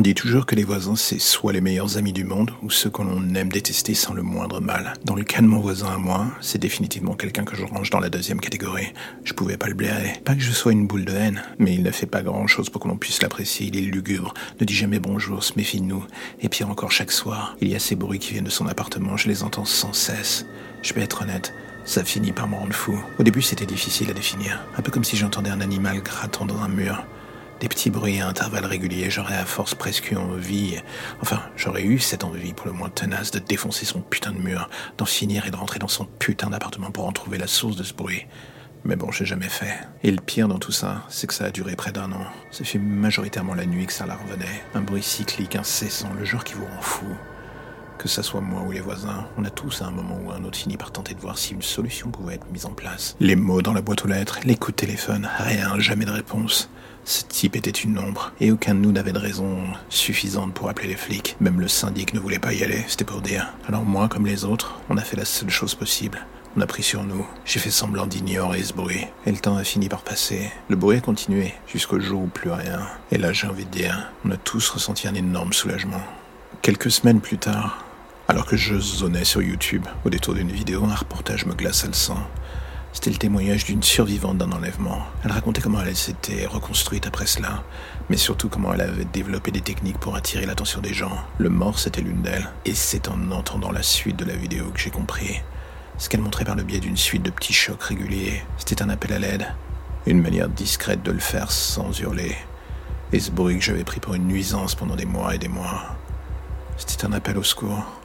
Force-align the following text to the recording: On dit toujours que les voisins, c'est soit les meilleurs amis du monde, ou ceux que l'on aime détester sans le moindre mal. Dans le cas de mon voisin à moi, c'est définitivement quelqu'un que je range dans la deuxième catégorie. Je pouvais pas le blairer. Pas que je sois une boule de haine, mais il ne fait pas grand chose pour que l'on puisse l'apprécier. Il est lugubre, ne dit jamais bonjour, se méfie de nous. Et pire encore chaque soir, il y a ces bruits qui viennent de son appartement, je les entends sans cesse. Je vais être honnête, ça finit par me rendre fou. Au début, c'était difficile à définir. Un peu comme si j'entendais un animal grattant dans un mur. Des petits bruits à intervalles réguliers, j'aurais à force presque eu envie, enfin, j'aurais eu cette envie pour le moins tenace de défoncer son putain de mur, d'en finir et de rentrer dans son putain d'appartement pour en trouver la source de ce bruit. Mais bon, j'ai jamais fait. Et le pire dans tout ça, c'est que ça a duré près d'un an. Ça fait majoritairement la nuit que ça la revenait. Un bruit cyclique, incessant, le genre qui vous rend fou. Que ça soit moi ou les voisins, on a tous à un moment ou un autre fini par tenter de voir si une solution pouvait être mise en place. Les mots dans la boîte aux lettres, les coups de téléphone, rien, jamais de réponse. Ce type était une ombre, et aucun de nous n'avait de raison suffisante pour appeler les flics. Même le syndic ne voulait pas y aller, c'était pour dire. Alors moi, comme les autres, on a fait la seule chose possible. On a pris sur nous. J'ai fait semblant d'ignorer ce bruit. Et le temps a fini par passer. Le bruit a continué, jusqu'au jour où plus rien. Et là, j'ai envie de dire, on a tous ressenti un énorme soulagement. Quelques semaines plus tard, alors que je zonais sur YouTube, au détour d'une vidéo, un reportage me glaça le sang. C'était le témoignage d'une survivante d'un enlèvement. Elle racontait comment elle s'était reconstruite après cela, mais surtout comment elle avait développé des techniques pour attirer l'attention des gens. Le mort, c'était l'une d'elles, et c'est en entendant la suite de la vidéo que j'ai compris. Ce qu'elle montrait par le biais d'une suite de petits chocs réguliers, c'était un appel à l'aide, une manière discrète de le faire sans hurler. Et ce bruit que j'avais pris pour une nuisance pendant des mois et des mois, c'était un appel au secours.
On 0.00 0.02
dit 0.02 0.14
toujours 0.14 0.46
que 0.46 0.54
les 0.54 0.64
voisins, 0.64 0.96
c'est 0.96 1.18
soit 1.18 1.52
les 1.52 1.60
meilleurs 1.60 1.98
amis 1.98 2.14
du 2.14 2.24
monde, 2.24 2.52
ou 2.62 2.70
ceux 2.70 2.88
que 2.88 3.02
l'on 3.02 3.34
aime 3.34 3.50
détester 3.50 3.92
sans 3.92 4.14
le 4.14 4.22
moindre 4.22 4.58
mal. 4.58 4.94
Dans 5.04 5.14
le 5.14 5.24
cas 5.24 5.42
de 5.42 5.46
mon 5.46 5.60
voisin 5.60 5.88
à 5.88 5.98
moi, 5.98 6.28
c'est 6.40 6.56
définitivement 6.56 7.12
quelqu'un 7.12 7.44
que 7.44 7.54
je 7.54 7.66
range 7.66 7.90
dans 7.90 8.00
la 8.00 8.08
deuxième 8.08 8.40
catégorie. 8.40 8.94
Je 9.24 9.34
pouvais 9.34 9.58
pas 9.58 9.68
le 9.68 9.74
blairer. 9.74 10.14
Pas 10.24 10.34
que 10.34 10.40
je 10.40 10.52
sois 10.52 10.72
une 10.72 10.86
boule 10.86 11.04
de 11.04 11.12
haine, 11.12 11.42
mais 11.58 11.74
il 11.74 11.82
ne 11.82 11.90
fait 11.90 12.06
pas 12.06 12.22
grand 12.22 12.46
chose 12.46 12.70
pour 12.70 12.80
que 12.80 12.88
l'on 12.88 12.96
puisse 12.96 13.20
l'apprécier. 13.20 13.66
Il 13.66 13.76
est 13.76 13.82
lugubre, 13.82 14.32
ne 14.58 14.64
dit 14.64 14.74
jamais 14.74 15.00
bonjour, 15.00 15.44
se 15.44 15.52
méfie 15.56 15.82
de 15.82 15.86
nous. 15.86 16.06
Et 16.40 16.48
pire 16.48 16.70
encore 16.70 16.92
chaque 16.92 17.12
soir, 17.12 17.54
il 17.60 17.68
y 17.68 17.74
a 17.74 17.78
ces 17.78 17.94
bruits 17.94 18.20
qui 18.20 18.32
viennent 18.32 18.44
de 18.44 18.48
son 18.48 18.68
appartement, 18.68 19.18
je 19.18 19.28
les 19.28 19.42
entends 19.42 19.66
sans 19.66 19.92
cesse. 19.92 20.46
Je 20.80 20.94
vais 20.94 21.02
être 21.02 21.20
honnête, 21.20 21.52
ça 21.84 22.04
finit 22.04 22.32
par 22.32 22.48
me 22.48 22.54
rendre 22.54 22.72
fou. 22.72 22.98
Au 23.18 23.22
début, 23.22 23.42
c'était 23.42 23.66
difficile 23.66 24.08
à 24.08 24.14
définir. 24.14 24.64
Un 24.78 24.80
peu 24.80 24.90
comme 24.90 25.04
si 25.04 25.18
j'entendais 25.18 25.50
un 25.50 25.60
animal 25.60 26.00
grattant 26.00 26.46
dans 26.46 26.62
un 26.62 26.68
mur. 26.68 27.04
Des 27.60 27.68
petits 27.68 27.90
bruits 27.90 28.22
à 28.22 28.26
intervalles 28.26 28.64
réguliers, 28.64 29.10
j'aurais 29.10 29.36
à 29.36 29.44
force 29.44 29.74
presque 29.74 30.10
eu 30.10 30.16
envie, 30.16 30.78
enfin, 31.20 31.42
j'aurais 31.56 31.82
eu 31.82 31.98
cette 31.98 32.24
envie 32.24 32.54
pour 32.54 32.66
le 32.66 32.72
moins 32.72 32.88
tenace 32.88 33.30
de 33.32 33.38
défoncer 33.38 33.84
son 33.84 34.00
putain 34.00 34.32
de 34.32 34.38
mur, 34.38 34.70
d'en 34.96 35.04
finir 35.04 35.44
et 35.44 35.50
de 35.50 35.56
rentrer 35.56 35.78
dans 35.78 35.86
son 35.86 36.06
putain 36.06 36.48
d'appartement 36.48 36.90
pour 36.90 37.06
en 37.06 37.12
trouver 37.12 37.36
la 37.36 37.46
source 37.46 37.76
de 37.76 37.82
ce 37.82 37.92
bruit. 37.92 38.26
Mais 38.84 38.96
bon, 38.96 39.12
j'ai 39.12 39.26
jamais 39.26 39.50
fait. 39.50 39.74
Et 40.02 40.10
le 40.10 40.22
pire 40.22 40.48
dans 40.48 40.58
tout 40.58 40.72
ça, 40.72 41.04
c'est 41.10 41.26
que 41.26 41.34
ça 41.34 41.44
a 41.44 41.50
duré 41.50 41.76
près 41.76 41.92
d'un 41.92 42.10
an. 42.12 42.24
Ça 42.50 42.64
fait 42.64 42.78
majoritairement 42.78 43.52
la 43.52 43.66
nuit 43.66 43.84
que 43.84 43.92
ça 43.92 44.06
la 44.06 44.16
revenait. 44.16 44.64
Un 44.72 44.80
bruit 44.80 45.02
cyclique, 45.02 45.54
incessant, 45.54 46.08
le 46.18 46.24
genre 46.24 46.44
qui 46.44 46.54
vous 46.54 46.64
rend 46.64 46.80
fou. 46.80 47.04
Que 47.98 48.08
ça 48.08 48.22
soit 48.22 48.40
moi 48.40 48.62
ou 48.62 48.72
les 48.72 48.80
voisins, 48.80 49.26
on 49.36 49.44
a 49.44 49.50
tous 49.50 49.82
à 49.82 49.84
un 49.84 49.90
moment 49.90 50.18
ou 50.24 50.32
un 50.32 50.42
autre 50.44 50.56
fini 50.56 50.78
par 50.78 50.92
tenter 50.92 51.12
de 51.12 51.20
voir 51.20 51.36
si 51.36 51.52
une 51.52 51.60
solution 51.60 52.10
pouvait 52.10 52.36
être 52.36 52.50
mise 52.50 52.64
en 52.64 52.72
place. 52.72 53.16
Les 53.20 53.36
mots 53.36 53.60
dans 53.60 53.74
la 53.74 53.82
boîte 53.82 54.06
aux 54.06 54.08
lettres, 54.08 54.38
les 54.44 54.56
coups 54.56 54.76
de 54.76 54.86
téléphone, 54.86 55.28
rien, 55.36 55.78
jamais 55.78 56.06
de 56.06 56.10
réponse. 56.10 56.70
Ce 57.04 57.24
type 57.24 57.56
était 57.56 57.70
une 57.70 57.98
ombre, 57.98 58.32
et 58.40 58.52
aucun 58.52 58.74
de 58.74 58.80
nous 58.80 58.92
n'avait 58.92 59.12
de 59.12 59.18
raison 59.18 59.58
suffisante 59.88 60.54
pour 60.54 60.68
appeler 60.68 60.88
les 60.88 60.96
flics. 60.96 61.36
Même 61.40 61.60
le 61.60 61.68
syndic 61.68 62.14
ne 62.14 62.20
voulait 62.20 62.38
pas 62.38 62.52
y 62.52 62.62
aller, 62.62 62.84
c'était 62.88 63.04
pour 63.04 63.20
dire. 63.20 63.52
Alors 63.66 63.84
moi, 63.84 64.08
comme 64.08 64.26
les 64.26 64.44
autres, 64.44 64.80
on 64.88 64.96
a 64.96 65.02
fait 65.02 65.16
la 65.16 65.24
seule 65.24 65.50
chose 65.50 65.74
possible. 65.74 66.24
On 66.56 66.60
a 66.60 66.66
pris 66.66 66.82
sur 66.82 67.04
nous. 67.04 67.26
J'ai 67.44 67.60
fait 67.60 67.70
semblant 67.70 68.06
d'ignorer 68.06 68.62
ce 68.62 68.72
bruit. 68.72 69.06
Et 69.24 69.30
le 69.30 69.38
temps 69.38 69.56
a 69.56 69.64
fini 69.64 69.88
par 69.88 70.02
passer. 70.02 70.50
Le 70.68 70.76
bruit 70.76 70.96
a 70.98 71.00
continué, 71.00 71.54
jusqu'au 71.66 72.00
jour 72.00 72.22
où 72.22 72.26
plus 72.26 72.50
rien. 72.50 72.80
Et 73.12 73.18
là, 73.18 73.32
j'ai 73.32 73.46
envie 73.46 73.66
de 73.66 73.70
dire, 73.70 74.10
on 74.24 74.30
a 74.32 74.36
tous 74.36 74.68
ressenti 74.68 75.06
un 75.06 75.14
énorme 75.14 75.52
soulagement. 75.52 76.02
Quelques 76.62 76.90
semaines 76.90 77.20
plus 77.20 77.38
tard, 77.38 77.84
alors 78.26 78.46
que 78.46 78.56
je 78.56 78.78
zonais 78.78 79.24
sur 79.24 79.42
YouTube, 79.42 79.86
au 80.04 80.10
détour 80.10 80.34
d'une 80.34 80.50
vidéo, 80.50 80.84
un 80.84 80.94
reportage 80.94 81.46
me 81.46 81.54
glaça 81.54 81.86
le 81.86 81.92
sang. 81.92 82.18
C'était 82.92 83.10
le 83.10 83.16
témoignage 83.16 83.64
d'une 83.64 83.82
survivante 83.82 84.38
d'un 84.38 84.50
enlèvement. 84.50 85.02
Elle 85.24 85.30
racontait 85.30 85.60
comment 85.60 85.80
elle 85.80 85.94
s'était 85.94 86.46
reconstruite 86.46 87.06
après 87.06 87.26
cela, 87.26 87.62
mais 88.08 88.16
surtout 88.16 88.48
comment 88.48 88.74
elle 88.74 88.80
avait 88.80 89.04
développé 89.04 89.52
des 89.52 89.60
techniques 89.60 89.98
pour 89.98 90.16
attirer 90.16 90.44
l'attention 90.44 90.80
des 90.80 90.92
gens. 90.92 91.16
Le 91.38 91.50
mort, 91.50 91.78
c'était 91.78 92.00
l'une 92.00 92.22
d'elles, 92.22 92.50
et 92.64 92.74
c'est 92.74 93.08
en 93.08 93.30
entendant 93.30 93.70
la 93.70 93.82
suite 93.84 94.16
de 94.16 94.24
la 94.24 94.34
vidéo 94.34 94.70
que 94.74 94.80
j'ai 94.80 94.90
compris. 94.90 95.40
Ce 95.98 96.08
qu'elle 96.08 96.20
montrait 96.20 96.44
par 96.44 96.56
le 96.56 96.64
biais 96.64 96.80
d'une 96.80 96.96
suite 96.96 97.22
de 97.22 97.30
petits 97.30 97.52
chocs 97.52 97.82
réguliers, 97.82 98.42
c'était 98.58 98.82
un 98.82 98.88
appel 98.88 99.12
à 99.12 99.18
l'aide, 99.18 99.46
une 100.06 100.20
manière 100.20 100.48
discrète 100.48 101.02
de 101.02 101.12
le 101.12 101.20
faire 101.20 101.52
sans 101.52 101.98
hurler. 102.00 102.36
Et 103.12 103.20
ce 103.20 103.30
bruit 103.30 103.58
que 103.58 103.64
j'avais 103.64 103.84
pris 103.84 104.00
pour 104.00 104.14
une 104.14 104.26
nuisance 104.26 104.74
pendant 104.74 104.96
des 104.96 105.04
mois 105.04 105.34
et 105.34 105.38
des 105.38 105.48
mois, 105.48 105.96
c'était 106.76 107.04
un 107.04 107.12
appel 107.12 107.38
au 107.38 107.44
secours. 107.44 107.99